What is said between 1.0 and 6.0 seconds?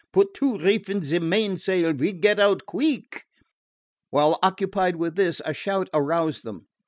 ze mainsail! We get out queeck!" While occupied with this a shout